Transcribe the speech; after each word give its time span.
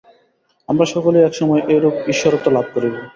আমরা 0.69 0.85
সকলেই 0.93 1.25
এক 1.25 1.33
সময়ে 1.35 1.61
এরূপ 1.73 1.95
ঈশ্বরত্ব 2.11 2.45
লাভ 2.55 2.65
করিব। 2.73 2.95